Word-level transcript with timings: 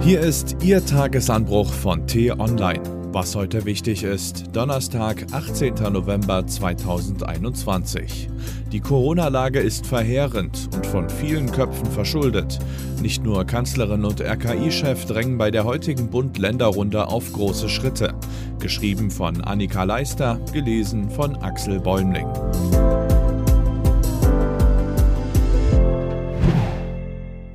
Hier 0.00 0.20
ist 0.20 0.56
Ihr 0.62 0.84
Tagesanbruch 0.84 1.72
von 1.72 2.06
T-Online. 2.06 2.82
Was 3.12 3.34
heute 3.34 3.64
wichtig 3.64 4.04
ist, 4.04 4.44
Donnerstag, 4.54 5.26
18. 5.32 5.74
November 5.92 6.46
2021. 6.46 8.28
Die 8.70 8.80
Corona-Lage 8.80 9.58
ist 9.58 9.86
verheerend 9.86 10.68
und 10.74 10.86
von 10.86 11.10
vielen 11.10 11.50
Köpfen 11.50 11.86
verschuldet. 11.86 12.58
Nicht 13.02 13.24
nur 13.24 13.44
Kanzlerin 13.44 14.04
und 14.04 14.20
RKI-Chef 14.20 15.04
drängen 15.04 15.36
bei 15.36 15.50
der 15.50 15.64
heutigen 15.64 16.08
Bund-Länder-Runde 16.08 17.08
auf 17.08 17.32
große 17.32 17.68
Schritte. 17.68 18.14
Geschrieben 18.60 19.10
von 19.10 19.42
Annika 19.42 19.82
Leister, 19.84 20.38
gelesen 20.52 21.10
von 21.10 21.36
Axel 21.36 21.80
Bäumling. 21.80 22.28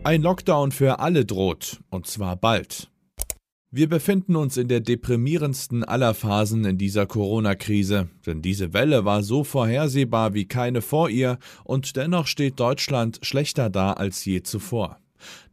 Ein 0.06 0.22
Lockdown 0.22 0.74
für 0.74 1.00
alle 1.00 1.24
droht, 1.24 1.80
und 1.90 2.08
zwar 2.08 2.36
bald. 2.36 2.92
Wir 3.72 3.88
befinden 3.88 4.36
uns 4.36 4.58
in 4.58 4.68
der 4.68 4.82
deprimierendsten 4.82 5.86
aller 5.86 6.14
Phasen 6.14 6.66
in 6.66 6.78
dieser 6.78 7.06
Corona-Krise, 7.06 8.10
denn 8.26 8.42
diese 8.42 8.74
Welle 8.74 9.06
war 9.06 9.24
so 9.24 9.46
vorhersehbar 9.46 10.34
wie 10.34 10.46
keine 10.46 10.82
vor 10.82 11.10
ihr, 11.10 11.40
und 11.64 11.96
dennoch 11.96 12.28
steht 12.28 12.60
Deutschland 12.60 13.20
schlechter 13.22 13.70
da 13.70 13.94
als 13.94 14.26
je 14.26 14.44
zuvor. 14.44 15.00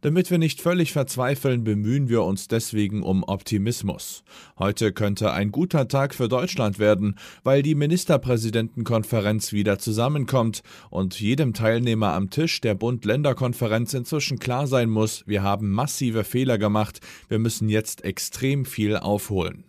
Damit 0.01 0.31
wir 0.31 0.37
nicht 0.37 0.61
völlig 0.61 0.91
verzweifeln, 0.91 1.63
bemühen 1.63 2.09
wir 2.09 2.23
uns 2.23 2.47
deswegen 2.47 3.03
um 3.03 3.23
Optimismus. 3.23 4.23
Heute 4.57 4.93
könnte 4.93 5.31
ein 5.31 5.51
guter 5.51 5.87
Tag 5.87 6.15
für 6.15 6.27
Deutschland 6.27 6.79
werden, 6.79 7.15
weil 7.43 7.61
die 7.61 7.75
Ministerpräsidentenkonferenz 7.75 9.51
wieder 9.53 9.79
zusammenkommt 9.79 10.63
und 10.89 11.19
jedem 11.19 11.53
Teilnehmer 11.53 12.13
am 12.13 12.29
Tisch 12.29 12.61
der 12.61 12.75
Bund-Länder-Konferenz 12.75 13.93
inzwischen 13.93 14.39
klar 14.39 14.67
sein 14.67 14.89
muss, 14.89 15.23
wir 15.27 15.43
haben 15.43 15.71
massive 15.71 16.23
Fehler 16.23 16.57
gemacht, 16.57 16.99
wir 17.29 17.39
müssen 17.39 17.69
jetzt 17.69 18.03
extrem 18.03 18.65
viel 18.65 18.97
aufholen. 18.97 19.65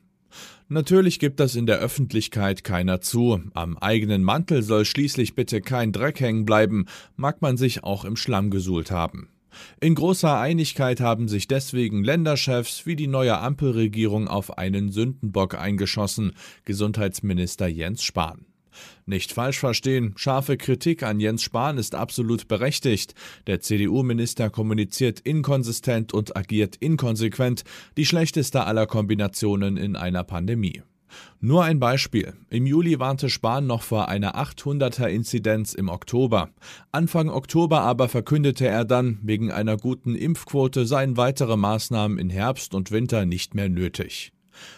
Natürlich 0.73 1.19
gibt 1.19 1.39
das 1.39 1.55
in 1.55 1.67
der 1.67 1.81
Öffentlichkeit 1.81 2.65
keiner 2.65 3.03
zu. 3.03 3.43
Am 3.53 3.77
eigenen 3.77 4.23
Mantel 4.23 4.63
soll 4.63 4.87
schließlich 4.87 5.35
bitte 5.35 5.61
kein 5.61 5.93
Dreck 5.93 6.19
hängen 6.21 6.47
bleiben, 6.47 6.87
mag 7.15 7.43
man 7.43 7.59
sich 7.59 7.85
auch 7.85 8.07
im 8.07 8.17
Schlamm 8.17 8.51
gesuhlt 8.51 8.91
haben. 8.91 9.29
In 9.81 9.95
großer 9.95 10.39
Einigkeit 10.39 11.00
haben 11.00 11.28
sich 11.28 11.48
deswegen 11.48 12.05
Länderchefs 12.05 12.86
wie 12.86 12.97
die 12.97 13.06
neue 13.06 13.39
Ampelregierung 13.39 14.28
auf 14.28 14.58
einen 14.58 14.91
Sündenbock 14.91 15.55
eingeschossen, 15.55 16.33
Gesundheitsminister 16.64 17.67
Jens 17.67 18.03
Spahn. 18.03 18.47
Nicht 19.06 19.33
falsch 19.33 19.58
verstehen, 19.58 20.14
scharfe 20.17 20.56
Kritik 20.56 21.03
an 21.03 21.20
Jens 21.20 21.42
Spahn 21.42 21.78
ist 21.78 21.95
absolut 21.95 22.48
berechtigt. 22.48 23.14
Der 23.47 23.61
CDU-Minister 23.61 24.50
kommuniziert 24.50 25.20
inkonsistent 25.20 26.14
und 26.14 26.36
agiert 26.36 26.77
inkonsequent, 26.77 27.64
die 27.97 28.06
schlechteste 28.06 28.64
aller 28.64 28.86
Kombinationen 28.86 29.77
in 29.77 29.97
einer 29.97 30.25
Pandemie. 30.25 30.83
Nur 31.41 31.65
ein 31.65 31.81
Beispiel. 31.81 32.35
Im 32.51 32.67
Juli 32.67 32.99
warnte 32.99 33.29
Spahn 33.29 33.67
noch 33.67 33.83
vor 33.83 34.09
einer 34.09 34.37
800er-Inzidenz 34.37 35.75
im 35.75 35.89
Oktober. 35.89 36.51
Anfang 36.93 37.29
Oktober 37.29 37.81
aber 37.81 38.09
verkündete 38.09 38.67
er 38.67 38.85
dann, 38.85 39.19
wegen 39.23 39.51
einer 39.51 39.77
guten 39.77 40.15
Impfquote 40.15 40.87
seien 40.87 41.17
weitere 41.17 41.57
Maßnahmen 41.57 42.19
in 42.19 42.31
Herbst 42.31 42.75
und 42.75 42.91
Winter 42.91 43.27
nicht 43.27 43.55
mehr 43.55 43.69
nötig. 43.69 44.33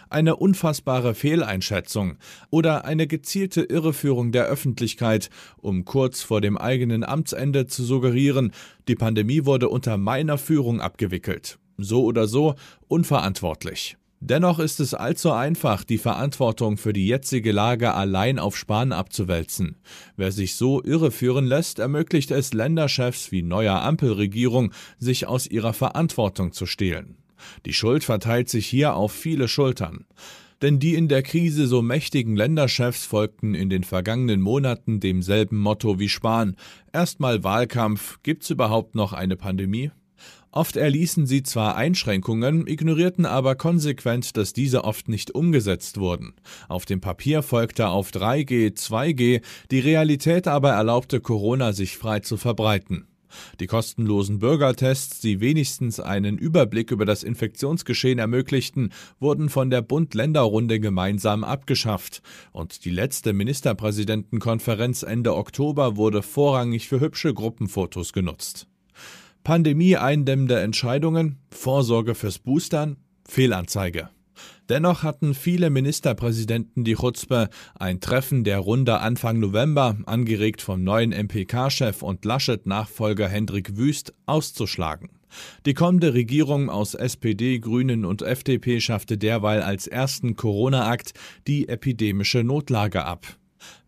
Eine 0.09 0.37
unfassbare 0.37 1.15
Fehleinschätzung 1.15 2.17
oder 2.49 2.85
eine 2.85 3.07
gezielte 3.07 3.61
Irreführung 3.61 4.31
der 4.31 4.45
Öffentlichkeit, 4.45 5.29
um 5.57 5.85
kurz 5.85 6.21
vor 6.21 6.41
dem 6.41 6.57
eigenen 6.57 7.03
Amtsende 7.03 7.67
zu 7.67 7.83
suggerieren, 7.83 8.51
die 8.87 8.95
Pandemie 8.95 9.45
wurde 9.45 9.69
unter 9.69 9.97
meiner 9.97 10.37
Führung 10.37 10.81
abgewickelt. 10.81 11.59
So 11.77 12.03
oder 12.05 12.27
so 12.27 12.55
unverantwortlich. 12.87 13.97
Dennoch 14.27 14.57
ist 14.57 14.79
es 14.79 14.95
allzu 14.95 15.31
einfach, 15.33 15.83
die 15.83 15.99
Verantwortung 15.99 16.77
für 16.77 16.93
die 16.93 17.05
jetzige 17.05 17.51
Lage 17.51 17.93
allein 17.93 18.39
auf 18.39 18.57
Spahn 18.57 18.91
abzuwälzen. 18.91 19.75
Wer 20.17 20.31
sich 20.31 20.55
so 20.55 20.81
irreführen 20.81 21.45
lässt, 21.45 21.77
ermöglicht 21.77 22.31
es 22.31 22.51
Länderchefs 22.51 23.31
wie 23.31 23.43
neuer 23.43 23.83
Ampelregierung, 23.83 24.71
sich 24.97 25.27
aus 25.27 25.45
ihrer 25.45 25.73
Verantwortung 25.73 26.53
zu 26.53 26.65
stehlen. 26.65 27.17
Die 27.67 27.73
Schuld 27.73 28.03
verteilt 28.03 28.49
sich 28.49 28.65
hier 28.65 28.95
auf 28.95 29.11
viele 29.11 29.47
Schultern. 29.47 30.05
Denn 30.63 30.79
die 30.79 30.95
in 30.95 31.07
der 31.07 31.21
Krise 31.21 31.67
so 31.67 31.83
mächtigen 31.83 32.35
Länderchefs 32.35 33.05
folgten 33.05 33.53
in 33.53 33.69
den 33.69 33.83
vergangenen 33.83 34.41
Monaten 34.41 34.99
demselben 34.99 35.59
Motto 35.59 35.99
wie 35.99 36.09
Spahn. 36.09 36.55
Erstmal 36.91 37.43
Wahlkampf, 37.43 38.17
gibt's 38.23 38.49
überhaupt 38.49 38.95
noch 38.95 39.13
eine 39.13 39.35
Pandemie? 39.35 39.91
Oft 40.55 40.77
erließen 40.77 41.25
sie 41.25 41.43
zwar 41.43 41.75
Einschränkungen, 41.75 42.65
ignorierten 42.65 43.25
aber 43.25 43.55
konsequent, 43.55 44.37
dass 44.37 44.53
diese 44.53 44.85
oft 44.85 45.09
nicht 45.09 45.35
umgesetzt 45.35 45.99
wurden. 45.99 46.33
Auf 46.69 46.85
dem 46.85 47.01
Papier 47.01 47.43
folgte 47.43 47.89
auf 47.89 48.11
3G 48.11 48.73
2G, 48.73 49.41
die 49.69 49.79
Realität 49.79 50.47
aber 50.47 50.71
erlaubte 50.71 51.19
Corona 51.19 51.73
sich 51.73 51.97
frei 51.97 52.21
zu 52.21 52.37
verbreiten. 52.37 53.05
Die 53.59 53.67
kostenlosen 53.67 54.39
Bürgertests, 54.39 55.19
die 55.19 55.41
wenigstens 55.41 55.99
einen 55.99 56.37
Überblick 56.37 56.89
über 56.89 57.03
das 57.03 57.23
Infektionsgeschehen 57.23 58.17
ermöglichten, 58.17 58.93
wurden 59.19 59.49
von 59.49 59.69
der 59.69 59.81
Bund-Länder-Runde 59.81 60.79
gemeinsam 60.79 61.43
abgeschafft. 61.43 62.21
Und 62.53 62.85
die 62.85 62.91
letzte 62.91 63.33
Ministerpräsidentenkonferenz 63.33 65.03
Ende 65.03 65.35
Oktober 65.35 65.97
wurde 65.97 66.21
vorrangig 66.21 66.87
für 66.87 67.01
hübsche 67.01 67.33
Gruppenfotos 67.33 68.13
genutzt. 68.13 68.69
Pandemie 69.45 69.95
eindämmende 69.95 70.59
Entscheidungen, 70.59 71.37
Vorsorge 71.51 72.15
fürs 72.15 72.39
Boostern, 72.39 72.97
Fehlanzeige. 73.27 74.09
Dennoch 74.69 75.03
hatten 75.03 75.35
viele 75.35 75.69
Ministerpräsidenten 75.69 76.83
die 76.83 76.95
Chutzpe, 76.95 77.49
ein 77.75 77.99
Treffen 77.99 78.43
der 78.43 78.57
Runde 78.57 78.99
Anfang 79.01 79.39
November, 79.39 79.97
angeregt 80.07 80.63
vom 80.63 80.83
neuen 80.83 81.11
MPK-Chef 81.11 82.01
und 82.01 82.25
Laschet-Nachfolger 82.25 83.27
Hendrik 83.27 83.77
Wüst, 83.77 84.15
auszuschlagen. 84.25 85.11
Die 85.67 85.75
kommende 85.75 86.15
Regierung 86.15 86.71
aus 86.71 86.95
SPD, 86.95 87.59
Grünen 87.59 88.03
und 88.03 88.23
FDP 88.23 88.81
schaffte 88.81 89.19
derweil 89.19 89.61
als 89.61 89.85
ersten 89.85 90.35
Corona-Akt 90.35 91.13
die 91.45 91.69
epidemische 91.69 92.43
Notlage 92.43 93.05
ab. 93.05 93.27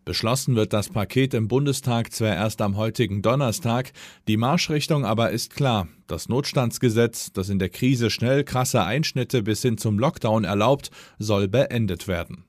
Beschlossen 0.08 0.56
wird 0.56 0.72
das 0.72 0.88
Paket 0.88 1.34
im 1.34 1.48
Bundestag 1.48 2.14
zwar 2.14 2.34
erst 2.34 2.62
am 2.62 2.78
heutigen 2.78 3.20
Donnerstag, 3.20 3.92
die 4.26 4.38
Marschrichtung 4.38 5.04
aber 5.04 5.32
ist 5.32 5.54
klar. 5.54 5.86
Das 6.06 6.30
Notstandsgesetz, 6.30 7.30
das 7.34 7.50
in 7.50 7.58
der 7.58 7.68
Krise 7.68 8.08
schnell 8.08 8.42
krasse 8.42 8.82
Einschnitte 8.82 9.42
bis 9.42 9.60
hin 9.60 9.76
zum 9.76 9.98
Lockdown 9.98 10.44
erlaubt, 10.44 10.90
soll 11.18 11.46
beendet 11.46 12.08
werden. 12.08 12.44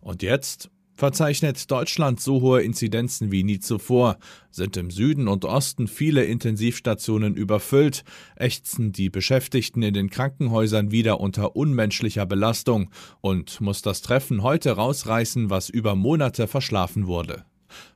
Und 0.00 0.22
jetzt 0.22 0.70
verzeichnet 1.02 1.68
Deutschland 1.68 2.20
so 2.20 2.40
hohe 2.42 2.62
Inzidenzen 2.62 3.32
wie 3.32 3.42
nie 3.42 3.58
zuvor, 3.58 4.18
sind 4.52 4.76
im 4.76 4.92
Süden 4.92 5.26
und 5.26 5.44
Osten 5.44 5.88
viele 5.88 6.22
Intensivstationen 6.22 7.34
überfüllt, 7.34 8.04
ächzen 8.36 8.92
die 8.92 9.10
Beschäftigten 9.10 9.82
in 9.82 9.94
den 9.94 10.10
Krankenhäusern 10.10 10.92
wieder 10.92 11.18
unter 11.18 11.56
unmenschlicher 11.56 12.24
Belastung 12.24 12.88
und 13.20 13.60
muss 13.60 13.82
das 13.82 14.00
Treffen 14.02 14.44
heute 14.44 14.70
rausreißen, 14.70 15.50
was 15.50 15.70
über 15.70 15.96
Monate 15.96 16.46
verschlafen 16.46 17.08
wurde. 17.08 17.46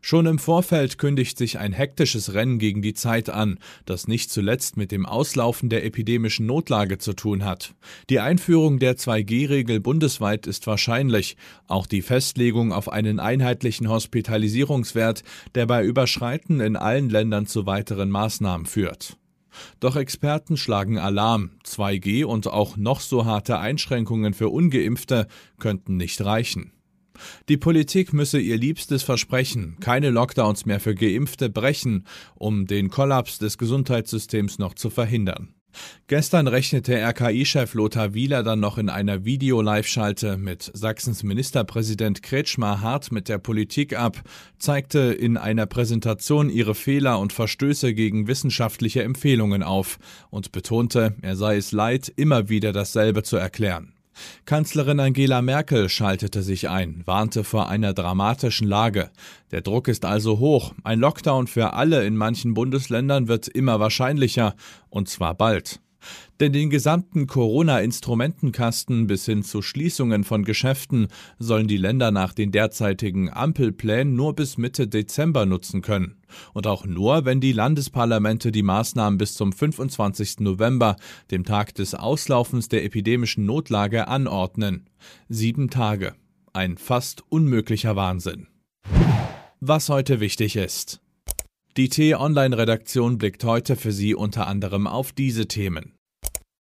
Schon 0.00 0.26
im 0.26 0.38
Vorfeld 0.38 0.98
kündigt 0.98 1.38
sich 1.38 1.59
ein 1.59 1.72
hektisches 1.72 2.34
Rennen 2.34 2.59
gegen 2.59 2.82
die 2.82 2.94
Zeit 2.94 3.31
an, 3.31 3.59
das 3.84 4.09
nicht 4.09 4.31
zuletzt 4.31 4.76
mit 4.76 4.92
dem 4.92 5.06
Auslaufen 5.06 5.69
der 5.69 5.84
epidemischen 5.84 6.47
Notlage 6.47 6.98
zu 6.98 7.12
tun 7.12 7.44
hat. 7.44 7.75
Die 8.10 8.20
Einführung 8.20 8.78
der 8.78 8.97
2G-Regel 8.97 9.81
bundesweit 9.81 10.47
ist 10.47 10.66
wahrscheinlich, 10.66 11.37
auch 11.66 11.87
die 11.87 12.03
Festlegung 12.03 12.72
auf 12.72 12.91
einen 12.91 13.20
einheitlichen 13.20 13.88
Hospitalisierungswert, 13.88 15.22
der 15.54 15.66
bei 15.66 15.84
Überschreiten 15.84 16.60
in 16.60 16.76
allen 16.76 17.10
Ländern 17.10 17.47
zu 17.47 17.66
weiteren 17.66 18.10
Maßnahmen 18.10 18.66
führt. 18.66 19.17
Doch 19.81 19.96
Experten 19.96 20.56
schlagen 20.56 20.99
Alarm. 20.99 21.50
2G 21.64 22.25
und 22.25 22.46
auch 22.46 22.76
noch 22.76 23.00
so 23.00 23.25
harte 23.25 23.58
Einschränkungen 23.58 24.34
für 24.34 24.49
ungeimpfte 24.49 25.26
könnten 25.58 25.96
nicht 25.96 26.25
reichen. 26.25 26.73
Die 27.48 27.56
Politik 27.56 28.12
müsse 28.12 28.38
ihr 28.38 28.56
liebstes 28.56 29.02
Versprechen, 29.02 29.76
keine 29.80 30.10
Lockdowns 30.10 30.66
mehr 30.66 30.80
für 30.80 30.94
Geimpfte, 30.94 31.48
brechen, 31.50 32.06
um 32.34 32.66
den 32.66 32.90
Kollaps 32.90 33.38
des 33.38 33.58
Gesundheitssystems 33.58 34.58
noch 34.58 34.74
zu 34.74 34.90
verhindern. 34.90 35.54
Gestern 36.06 36.46
rechnete 36.46 36.94
RKI-Chef 36.94 37.74
Lothar 37.74 38.14
Wieler 38.14 38.42
dann 38.42 38.60
noch 38.60 38.78
in 38.78 38.88
einer 38.88 39.24
Video-Live-Schalte 39.24 40.36
mit 40.36 40.70
Sachsens 40.74 41.22
Ministerpräsident 41.22 42.22
Kretschmer 42.22 42.80
hart 42.80 43.12
mit 43.12 43.28
der 43.28 43.38
Politik 43.38 43.98
ab, 43.98 44.22
zeigte 44.58 44.98
in 44.98 45.36
einer 45.36 45.66
Präsentation 45.66 46.48
ihre 46.48 46.74
Fehler 46.74 47.18
und 47.18 47.32
Verstöße 47.32 47.94
gegen 47.94 48.28
wissenschaftliche 48.28 49.02
Empfehlungen 49.02 49.62
auf 49.62 49.98
und 50.30 50.52
betonte, 50.52 51.14
er 51.22 51.36
sei 51.36 51.56
es 51.56 51.72
leid, 51.72 52.12
immer 52.16 52.48
wieder 52.48 52.72
dasselbe 52.72 53.22
zu 53.22 53.36
erklären. 53.36 53.95
Kanzlerin 54.44 55.00
Angela 55.00 55.42
Merkel 55.42 55.88
schaltete 55.88 56.42
sich 56.42 56.68
ein, 56.68 57.02
warnte 57.04 57.44
vor 57.44 57.68
einer 57.68 57.94
dramatischen 57.94 58.66
Lage. 58.68 59.10
Der 59.50 59.60
Druck 59.60 59.88
ist 59.88 60.04
also 60.04 60.38
hoch. 60.38 60.72
Ein 60.84 61.00
Lockdown 61.00 61.46
für 61.46 61.72
alle 61.72 62.04
in 62.04 62.16
manchen 62.16 62.54
Bundesländern 62.54 63.28
wird 63.28 63.48
immer 63.48 63.80
wahrscheinlicher, 63.80 64.54
und 64.90 65.08
zwar 65.08 65.34
bald. 65.34 65.80
Denn 66.41 66.53
den 66.53 66.70
gesamten 66.70 67.26
Corona-Instrumentenkasten 67.26 69.06
bis 69.06 69.25
hin 69.25 69.43
zu 69.43 69.62
Schließungen 69.62 70.25
von 70.25 70.44
Geschäften 70.44 71.08
sollen 71.38 71.67
die 71.67 71.79
Länder 71.79 72.11
nach 72.11 72.35
den 72.35 72.53
derzeitigen 72.53 73.32
Ampelplänen 73.32 74.14
nur 74.14 74.35
bis 74.35 74.58
Mitte 74.58 74.87
Dezember 74.87 75.47
nutzen 75.47 75.82
können. 75.82 76.17
Und 76.53 76.67
auch 76.67 76.85
nur, 76.85 77.25
wenn 77.25 77.41
die 77.41 77.53
Landesparlamente 77.53 78.53
die 78.53 78.62
Maßnahmen 78.62 79.19
bis 79.19 79.35
zum 79.35 79.53
25. 79.53 80.41
November, 80.41 80.97
dem 81.31 81.44
Tag 81.44 81.75
des 81.75 81.94
Auslaufens 81.94 82.69
der 82.69 82.85
epidemischen 82.85 83.47
Notlage, 83.47 84.09
anordnen. 84.09 84.91
Sieben 85.29 85.70
Tage. 85.70 86.14
Ein 86.52 86.76
fast 86.76 87.23
unmöglicher 87.29 87.97
Wahnsinn. 87.97 88.49
Was 89.61 89.88
heute 89.88 90.20
wichtig 90.20 90.56
ist. 90.56 91.00
Die 91.76 91.91
T-Online-Redaktion 91.91 93.19
blickt 93.19 93.44
heute 93.44 93.76
für 93.76 93.93
Sie 93.93 94.14
unter 94.14 94.47
anderem 94.47 94.87
auf 94.87 95.12
diese 95.12 95.47
Themen. 95.47 95.95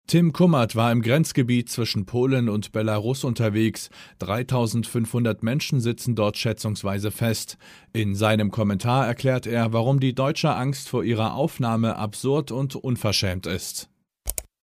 Tim 0.08 0.34
Kummert 0.34 0.76
war 0.76 0.92
im 0.92 1.02
Grenzgebiet 1.02 1.68
zwischen 1.70 2.06
Polen 2.06 2.48
und 2.48 2.72
Belarus 2.72 3.24
unterwegs. 3.24 3.90
3500 4.20 5.42
Menschen 5.42 5.82
sitzen 5.82 6.14
dort 6.14 6.38
schätzungsweise 6.38 7.10
fest. 7.10 7.58
In 7.92 8.14
seinem 8.14 8.52
Kommentar 8.52 9.08
erklärt 9.08 9.48
er, 9.48 9.74
warum 9.74 10.00
die 10.00 10.14
deutsche 10.14 10.54
Angst 10.54 10.90
vor 10.90 11.04
ihrer 11.04 11.34
Aufnahme 11.34 11.96
absurd 11.96 12.52
und 12.52 12.76
unverschämt 12.76 13.48
ist. 13.48 13.90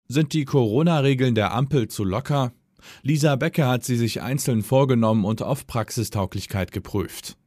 Sind 0.09 0.33
die 0.33 0.43
Corona-Regeln 0.43 1.35
der 1.35 1.53
Ampel 1.53 1.87
zu 1.87 2.03
locker? 2.03 2.51
Lisa 3.01 3.37
Becker 3.37 3.69
hat 3.69 3.85
sie 3.85 3.95
sich 3.95 4.21
einzeln 4.21 4.61
vorgenommen 4.61 5.23
und 5.23 5.41
auf 5.41 5.67
Praxistauglichkeit 5.67 6.73
geprüft. 6.73 7.38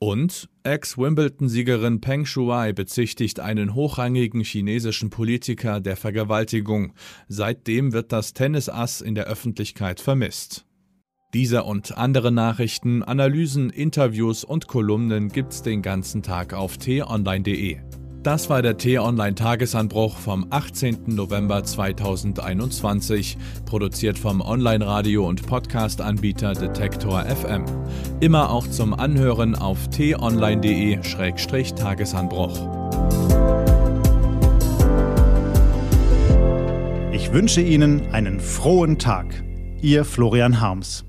Und 0.00 0.48
Ex-Wimbledon-Siegerin 0.62 2.00
Peng 2.00 2.24
Shuai 2.24 2.72
bezichtigt 2.72 3.40
einen 3.40 3.74
hochrangigen 3.74 4.42
chinesischen 4.42 5.10
Politiker 5.10 5.80
der 5.80 5.96
Vergewaltigung. 5.96 6.92
Seitdem 7.26 7.92
wird 7.92 8.12
das 8.12 8.32
Tennisass 8.32 9.00
in 9.00 9.16
der 9.16 9.24
Öffentlichkeit 9.24 10.00
vermisst. 10.00 10.66
Diese 11.34 11.64
und 11.64 11.98
andere 11.98 12.30
Nachrichten, 12.30 13.02
Analysen, 13.02 13.70
Interviews 13.70 14.44
und 14.44 14.68
Kolumnen 14.68 15.28
gibt's 15.28 15.62
den 15.62 15.82
ganzen 15.82 16.22
Tag 16.22 16.54
auf 16.54 16.78
t-online.de. 16.78 17.78
Das 18.22 18.48
war 18.50 18.62
der 18.62 18.76
T-Online-Tagesanbruch 18.76 20.16
vom 20.16 20.48
18. 20.50 21.04
November 21.06 21.62
2021, 21.62 23.38
produziert 23.64 24.18
vom 24.18 24.40
Online-Radio- 24.40 25.24
und 25.26 25.46
Podcast-Anbieter 25.46 26.54
Detektor 26.54 27.24
FM. 27.24 27.64
Immer 28.18 28.50
auch 28.50 28.66
zum 28.66 28.92
Anhören 28.92 29.54
auf 29.54 29.88
t-online.de-tagesanbruch. 29.90 32.58
Ich 37.12 37.32
wünsche 37.32 37.60
Ihnen 37.60 38.12
einen 38.12 38.40
frohen 38.40 38.98
Tag. 38.98 39.44
Ihr 39.80 40.04
Florian 40.04 40.60
Harms. 40.60 41.07